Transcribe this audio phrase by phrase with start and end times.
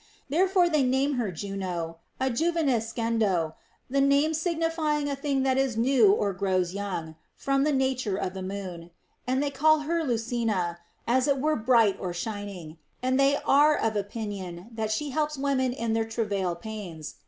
[0.29, 3.53] There fore they name her Juno («juOenescendo,
[3.87, 8.17] the name signi fying a thing that is new or grows young) from the nature
[8.17, 8.89] of the Moon;
[9.27, 13.95] and they call her Lucina (as it were bright or shining), and they are of
[13.95, 17.17] opinion that she helps women in their travail pains.